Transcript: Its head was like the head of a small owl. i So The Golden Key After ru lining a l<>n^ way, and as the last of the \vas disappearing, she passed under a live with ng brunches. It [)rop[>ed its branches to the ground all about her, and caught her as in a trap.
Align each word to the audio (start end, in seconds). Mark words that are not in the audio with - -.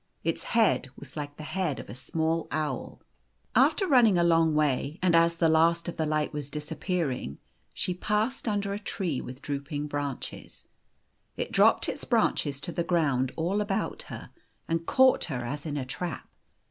Its 0.23 0.45
head 0.57 0.89
was 0.95 1.15
like 1.15 1.37
the 1.37 1.43
head 1.43 1.79
of 1.79 1.87
a 1.87 1.93
small 1.93 2.47
owl. 2.49 2.73
i 2.73 2.73
So 2.73 2.73
The 2.73 2.89
Golden 2.89 3.03
Key 3.03 3.65
After 3.67 3.85
ru 3.85 3.91
lining 3.91 4.17
a 4.17 4.23
l<>n^ 4.23 4.53
way, 4.55 4.99
and 4.99 5.15
as 5.15 5.37
the 5.37 5.47
last 5.47 5.87
of 5.87 5.97
the 5.97 6.07
\vas 6.07 6.49
disappearing, 6.49 7.37
she 7.71 7.93
passed 7.93 8.47
under 8.47 8.73
a 8.73 8.77
live 8.99 9.23
with 9.23 9.47
ng 9.47 9.87
brunches. 9.87 10.65
It 11.37 11.51
[)rop[>ed 11.51 11.87
its 11.87 12.03
branches 12.05 12.59
to 12.61 12.71
the 12.71 12.83
ground 12.83 13.31
all 13.35 13.61
about 13.61 14.01
her, 14.09 14.31
and 14.67 14.87
caught 14.87 15.25
her 15.25 15.45
as 15.45 15.67
in 15.67 15.77
a 15.77 15.85
trap. 15.85 16.27